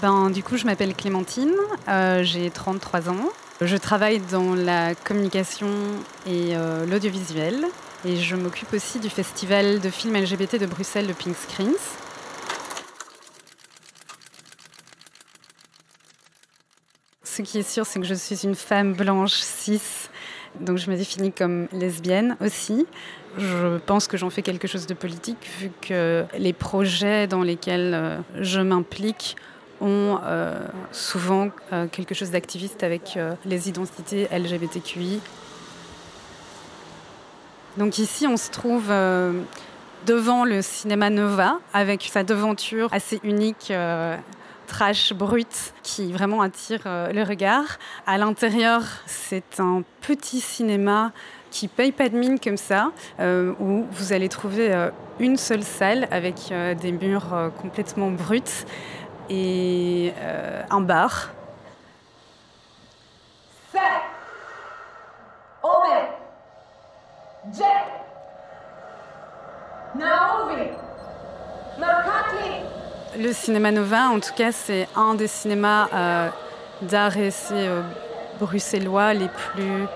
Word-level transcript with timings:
ben, 0.00 0.30
Du 0.30 0.42
coup, 0.42 0.56
je 0.56 0.64
m'appelle 0.64 0.94
Clémentine, 0.94 1.54
euh, 1.88 2.22
j'ai 2.22 2.50
33 2.50 3.08
ans. 3.08 3.28
Je 3.60 3.76
travaille 3.76 4.20
dans 4.20 4.54
la 4.54 4.94
communication 4.94 5.68
et 6.26 6.56
euh, 6.56 6.86
l'audiovisuel. 6.86 7.66
Et 8.04 8.16
je 8.16 8.36
m'occupe 8.36 8.72
aussi 8.72 9.00
du 9.00 9.10
festival 9.10 9.80
de 9.80 9.90
films 9.90 10.16
LGBT 10.16 10.56
de 10.56 10.66
Bruxelles, 10.66 11.08
le 11.08 11.14
Pink 11.14 11.34
Screens. 11.36 11.74
Ce 17.24 17.42
qui 17.42 17.58
est 17.58 17.68
sûr, 17.68 17.86
c'est 17.86 18.00
que 18.00 18.06
je 18.06 18.14
suis 18.14 18.44
une 18.44 18.54
femme 18.54 18.94
blanche, 18.94 19.34
cis, 19.34 19.80
donc 20.60 20.78
je 20.78 20.90
me 20.90 20.96
définis 20.96 21.32
comme 21.32 21.68
lesbienne 21.72 22.36
aussi. 22.40 22.86
Je 23.36 23.78
pense 23.78 24.08
que 24.08 24.16
j'en 24.16 24.30
fais 24.30 24.42
quelque 24.42 24.66
chose 24.66 24.86
de 24.86 24.94
politique 24.94 25.48
vu 25.60 25.70
que 25.80 26.24
les 26.36 26.52
projets 26.52 27.26
dans 27.26 27.42
lesquels 27.42 27.94
euh, 27.94 28.18
je 28.40 28.60
m'implique 28.60 29.36
ont 29.80 30.18
euh, 30.24 30.58
souvent 30.92 31.48
euh, 31.72 31.86
quelque 31.86 32.14
chose 32.14 32.30
d'activiste 32.30 32.82
avec 32.82 33.18
les 33.44 33.68
identités 33.68 34.28
LGBTQI. 34.32 35.20
Donc 37.76 37.98
ici, 37.98 38.26
on 38.26 38.36
se 38.36 38.50
trouve 38.50 38.88
devant 40.06 40.44
le 40.44 40.62
cinéma 40.62 41.10
Nova 41.10 41.58
avec 41.72 42.02
sa 42.02 42.24
devanture 42.24 42.88
assez 42.92 43.20
unique 43.22 43.72
trash 44.66 45.12
brut 45.12 45.72
qui 45.82 46.12
vraiment 46.12 46.42
attire 46.42 46.80
le 46.84 47.22
regard. 47.22 47.78
À 48.06 48.18
l'intérieur, 48.18 48.82
c'est 49.06 49.60
un 49.60 49.84
petit 50.00 50.40
cinéma 50.40 51.12
qui 51.50 51.68
paye 51.68 51.92
pas 51.92 52.08
de 52.08 52.16
mine 52.16 52.38
comme 52.38 52.56
ça, 52.56 52.92
euh, 53.20 53.52
où 53.60 53.86
vous 53.90 54.12
allez 54.12 54.28
trouver 54.28 54.72
euh, 54.72 54.90
une 55.18 55.36
seule 55.36 55.62
salle 55.62 56.08
avec 56.10 56.50
euh, 56.50 56.74
des 56.74 56.92
murs 56.92 57.52
complètement 57.60 58.10
bruts 58.10 58.64
et 59.28 60.12
un 60.70 60.80
bar. 60.80 61.28
Le 73.18 73.32
cinéma 73.32 73.72
Nova, 73.72 74.08
en 74.08 74.20
tout 74.20 74.34
cas, 74.36 74.52
c'est 74.52 74.88
un 74.94 75.14
des 75.14 75.26
cinémas 75.26 75.88
d'art 76.82 77.16
et 77.16 77.26
essai 77.26 77.68
bruxellois 78.38 79.14
les 79.14 79.28
plus 79.28 79.86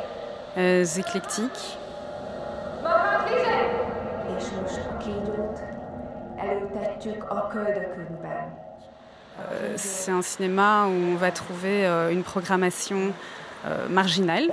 euh, 0.59 0.85
éclectiques. 0.85 1.79
Euh, 9.39 9.75
c'est 9.77 10.11
un 10.11 10.23
cinéma 10.23 10.87
où 10.87 11.13
on 11.13 11.17
va 11.17 11.31
trouver 11.31 11.87
euh, 11.87 12.11
une 12.11 12.23
programmation 12.23 13.13
marginale. 13.91 14.51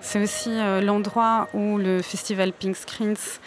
C'est 0.00 0.22
aussi 0.22 0.50
l'endroit 0.80 1.48
où 1.54 1.76
le 1.76 2.00
festival 2.00 2.52
Pink 2.52 2.76
Screens 2.76 3.40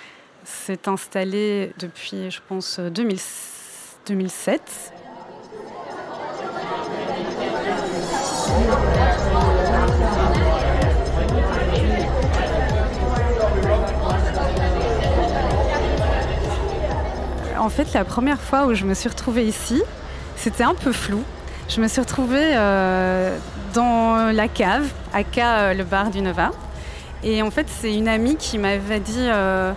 s'est 0.44 0.90
installé 0.90 1.72
depuis, 1.80 2.30
je 2.30 2.42
pense, 2.46 2.82
2007. 2.82 4.95
En 17.66 17.70
fait, 17.70 17.94
la 17.94 18.06
première 18.06 18.40
fois 18.40 18.68
où 18.68 18.76
je 18.76 18.86
me 18.86 18.94
suis 18.94 19.10
retrouvée 19.10 19.44
ici, 19.44 19.82
c'était 20.36 20.64
un 20.64 20.76
peu 20.76 20.92
flou. 20.92 21.24
Je 21.68 21.82
me 21.82 21.88
suis 21.88 22.00
retrouvée 22.00 22.52
euh, 22.54 23.36
dans 23.74 24.32
la 24.32 24.48
cave, 24.48 24.88
à 25.12 25.24
K, 25.24 25.40
euh, 25.40 25.74
le 25.74 25.84
bar 25.84 26.12
du 26.12 26.22
Nova. 26.22 26.52
Et 27.24 27.42
en 27.42 27.50
fait, 27.50 27.66
c'est 27.68 27.92
une 27.92 28.08
amie 28.08 28.36
qui 28.36 28.60
m'avait 28.60 29.00
dit 29.00 29.18
euh, 29.18 29.74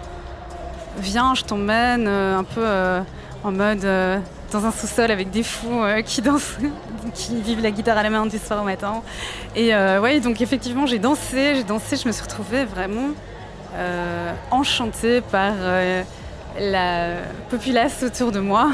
Viens, 0.99 1.35
je 1.35 1.45
t'emmène 1.45 2.07
un 2.09 2.45
peu 2.45 2.67
en 3.43 3.53
mode 3.53 3.87
dans 4.53 4.67
un 4.67 4.71
sous-sol 4.71 5.11
avec 5.11 5.31
des 5.31 5.43
fous 5.43 5.81
qui 6.05 6.21
dansent, 6.21 6.59
qui 7.15 7.41
vivent 7.41 7.63
la 7.63 7.71
guitare 7.71 7.97
à 7.97 8.03
la 8.03 8.11
main 8.11 8.27
du 8.27 8.37
soir 8.37 8.61
au 8.61 8.67
matin. 8.67 9.01
Et 9.57 9.75
ouais, 9.75 10.21
donc 10.21 10.43
effectivement, 10.43 10.85
j'ai 10.85 10.99
dansé, 10.99 11.55
j'ai 11.55 11.65
dansé, 11.65 11.97
je 11.97 12.07
me 12.07 12.13
suis 12.13 12.23
retrouvée 12.23 12.67
vraiment 12.67 13.13
enchantée 14.51 15.23
par 15.23 15.55
la 16.59 17.15
populace 17.51 18.03
autour 18.03 18.33
de 18.33 18.41
moi, 18.41 18.71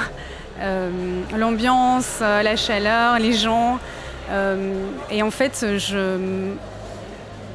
euh, 0.61 0.91
l'ambiance, 1.37 2.19
euh, 2.23 2.43
la 2.43 2.57
chaleur, 2.57 3.19
les 3.19 3.33
gens. 3.33 3.79
Euh, 4.31 4.73
et 5.11 5.23
en 5.23 5.31
fait, 5.31 5.67
je 5.79 6.19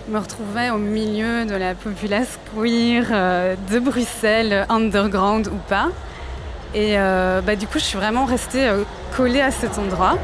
me 0.10 0.18
retrouvais 0.18 0.70
au 0.70 0.78
milieu 0.78 1.46
de 1.46 1.56
la 1.56 1.76
populace 1.76 2.40
queer 2.56 3.06
de 3.70 3.80
Bruxelles, 3.80 4.66
underground 4.70 5.48
ou 5.48 5.58
pas. 5.68 5.90
Et 6.76 6.96
bah, 6.96 7.56
du 7.56 7.66
coup, 7.68 7.80
je 7.80 7.84
suis 7.84 7.98
vraiment 7.98 8.26
restée 8.26 8.70
collée 9.16 9.42
à 9.42 9.52
cet 9.52 9.78
endroit. 9.78 10.18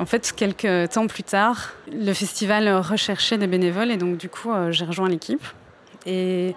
En 0.00 0.06
fait, 0.06 0.32
quelques 0.34 0.92
temps 0.92 1.06
plus 1.06 1.22
tard, 1.22 1.72
le 1.92 2.14
festival 2.14 2.74
recherchait 2.78 3.36
des 3.36 3.46
bénévoles 3.46 3.90
et 3.90 3.98
donc 3.98 4.16
du 4.16 4.30
coup, 4.30 4.50
euh, 4.50 4.72
j'ai 4.72 4.86
rejoint 4.86 5.10
l'équipe. 5.10 5.44
Et 6.06 6.54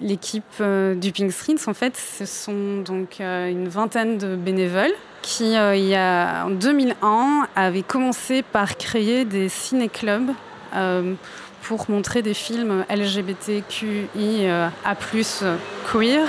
l'équipe 0.00 0.42
euh, 0.60 0.96
du 0.96 1.12
Pink 1.12 1.30
Streets, 1.30 1.68
en 1.68 1.74
fait, 1.74 1.96
ce 1.96 2.26
sont 2.26 2.80
donc 2.80 3.20
euh, 3.20 3.48
une 3.48 3.68
vingtaine 3.68 4.18
de 4.18 4.34
bénévoles 4.34 4.90
qui, 5.22 5.52
il 5.52 5.84
y 5.86 5.94
a 5.94 6.46
en 6.46 6.50
2001, 6.50 7.46
avaient 7.54 7.82
commencé 7.82 8.42
par 8.42 8.76
créer 8.76 9.24
des 9.24 9.48
ciné-clubs 9.48 10.32
pour 11.62 11.88
montrer 11.88 12.22
des 12.22 12.34
films 12.34 12.84
LGBTQI 12.90 14.48
A+, 14.84 14.96
queer 15.92 16.26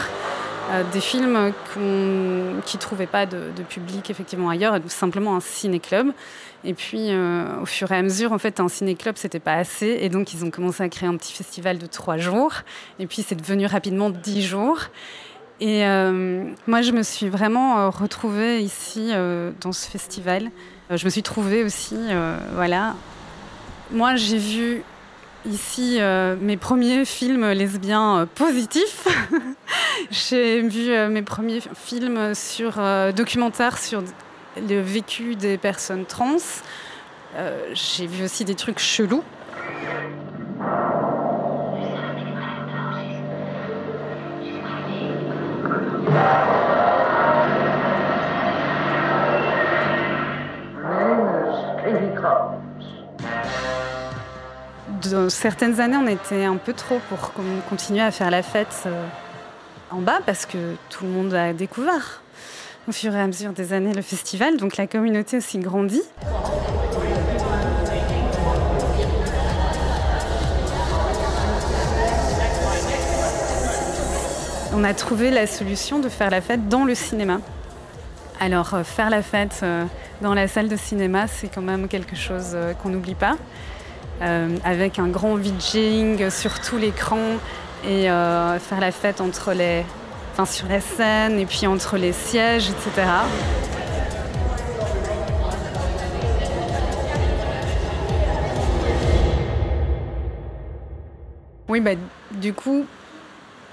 des 0.92 1.02
films 1.02 1.54
qui 1.74 1.80
ne 2.78 2.80
trouvaient 2.80 3.08
pas 3.08 3.26
de, 3.26 3.52
public 3.68 4.10
effectivement 4.10 4.50
ailleurs, 4.50 4.80
simplement 4.88 5.36
un 5.36 5.40
ciné-club. 5.40 6.14
Et 6.66 6.74
puis, 6.74 7.08
euh, 7.10 7.62
au 7.62 7.66
fur 7.66 7.92
et 7.92 7.98
à 7.98 8.02
mesure, 8.02 8.32
en 8.32 8.38
fait, 8.38 8.60
un 8.60 8.70
ciné-club, 8.70 9.18
c'était 9.18 9.40
pas 9.40 9.54
assez. 9.54 9.98
Et 10.02 10.10
donc, 10.10 10.34
ils 10.34 10.46
ont 10.46 10.52
commencé 10.52 10.82
à 10.82 10.90
créer 10.90 11.10
un 11.10 11.18
petit 11.18 11.34
festival 11.34 11.78
de 11.78 11.86
trois 11.86 12.18
jours. 12.18 12.54
Et 13.00 13.08
puis, 13.08 13.22
c'est 13.22 13.36
devenu 13.36 13.66
rapidement 13.66 14.10
dix 14.10 14.42
jours. 14.42 14.80
Et 15.60 15.86
euh, 15.86 16.46
moi, 16.68 16.82
je 16.82 16.92
me 16.92 17.04
suis 17.04 17.30
vraiment 17.30 17.90
retrouvée 17.90 18.62
ici, 18.62 19.12
dans 19.62 19.72
ce 19.72 19.90
festival. 19.90 20.52
je 20.90 21.04
me 21.06 21.10
suis 21.10 21.24
trouvée 21.24 21.64
aussi, 21.64 21.98
voilà. 22.56 22.96
Moi, 23.92 24.16
j'ai 24.16 24.38
vu 24.38 24.84
ici 25.46 25.98
euh, 26.00 26.36
mes 26.40 26.58
premiers 26.58 27.06
films 27.06 27.52
lesbiens 27.52 28.20
euh, 28.20 28.26
positifs. 28.26 29.08
J'ai 30.12 30.62
vu 30.62 30.92
euh, 30.92 31.10
mes 31.10 31.22
premiers 31.22 31.62
films 31.76 32.36
sur 32.36 32.82
documentaires 33.16 33.78
sur 33.78 34.04
le 34.58 34.82
vécu 34.82 35.36
des 35.36 35.58
personnes 35.58 36.06
trans. 36.06 36.38
J'ai 37.74 38.08
vu 38.08 38.24
aussi 38.24 38.46
des 38.46 38.56
trucs 38.56 38.80
chelous. 38.80 39.24
dans 55.14 55.30
certaines 55.30 55.80
années, 55.80 55.98
on 55.98 56.08
était 56.08 56.46
un 56.46 56.58
peu 56.58 56.74
trop 56.74 57.00
pour 57.10 57.32
continuer 57.70 58.02
à 58.02 58.12
faire 58.12 58.32
la 58.32 58.42
fête 58.42 58.84
euh, 58.86 59.06
en 59.94 60.02
bas 60.02 60.20
parce 60.26 60.46
que 60.46 60.76
tout 60.90 61.06
le 61.06 61.12
monde 61.12 61.34
a 61.34 61.54
découvert 61.54 62.22
au 62.88 62.92
fur 62.92 63.16
et 63.16 63.22
à 63.22 63.28
mesure 63.28 63.54
des 63.54 63.72
années 63.74 63.94
le 63.94 64.02
festival, 64.02 64.58
donc 64.58 64.78
la 64.78 64.88
communauté 64.88 65.38
aussi 65.38 65.60
grandit. 65.60 66.02
On 74.76 74.84
a 74.84 74.94
trouvé 74.94 75.30
la 75.30 75.46
solution 75.46 76.00
de 76.00 76.10
faire 76.10 76.32
la 76.32 76.42
fête 76.42 76.68
dans 76.68 76.84
le 76.84 76.96
cinéma. 76.96 77.40
Alors 78.40 78.74
euh, 78.74 78.84
faire 78.84 79.10
la 79.10 79.22
fête 79.22 79.62
euh, 79.62 79.86
dans 80.22 80.34
la 80.34 80.48
salle 80.48 80.68
de 80.68 80.76
cinéma, 80.76 81.28
c'est 81.28 81.48
quand 81.48 81.62
même 81.62 81.88
quelque 81.88 82.16
chose 82.16 82.58
qu'on 82.82 82.90
n'oublie 82.90 83.16
pas. 83.16 83.38
Euh, 84.22 84.58
avec 84.64 85.00
un 85.00 85.08
grand 85.08 85.36
vidging 85.36 86.30
sur 86.30 86.60
tout 86.60 86.78
l'écran 86.78 87.38
et 87.86 88.10
euh, 88.10 88.60
faire 88.60 88.80
la 88.80 88.92
fête 88.92 89.22
entre 89.22 89.54
les, 89.54 89.84
enfin, 90.32 90.46
sur 90.46 90.68
la 90.68 90.82
scène 90.82 91.40
et 91.40 91.46
puis 91.46 91.68
entre 91.68 91.98
les 91.98 92.14
sièges, 92.14 92.70
etc. 92.70 93.08
Oui, 101.70 101.80
bah, 101.80 101.92
du 102.32 102.54
coup, 102.54 102.86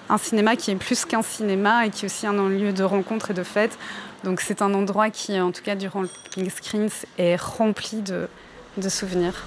un 0.08 0.18
cinéma 0.18 0.56
qui 0.56 0.70
est 0.70 0.76
plus 0.76 1.04
qu'un 1.04 1.22
cinéma 1.22 1.86
et 1.86 1.90
qui 1.90 2.04
est 2.04 2.06
aussi 2.06 2.26
un 2.26 2.48
lieu 2.48 2.72
de 2.72 2.82
rencontre 2.82 3.30
et 3.30 3.34
de 3.34 3.42
fête. 3.42 3.78
Donc 4.24 4.40
c'est 4.40 4.62
un 4.62 4.74
endroit 4.74 5.10
qui, 5.10 5.40
en 5.40 5.52
tout 5.52 5.62
cas 5.62 5.76
durant 5.76 6.02
le 6.02 6.08
Pink 6.34 6.50
Screens, 6.50 7.06
est 7.18 7.40
rempli 7.40 8.02
de, 8.02 8.28
de 8.76 8.88
souvenirs. 8.88 9.46